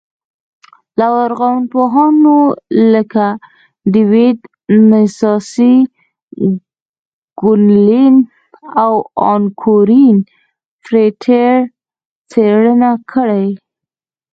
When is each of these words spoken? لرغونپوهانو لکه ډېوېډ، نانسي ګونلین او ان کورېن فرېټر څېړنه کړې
لرغونپوهانو 0.99 2.37
لکه 2.93 3.25
ډېوېډ، 3.93 4.39
نانسي 4.89 5.75
ګونلین 7.39 8.15
او 8.83 8.93
ان 9.29 9.43
کورېن 9.61 10.17
فرېټر 10.83 11.51
څېړنه 12.31 12.91
کړې 13.11 13.47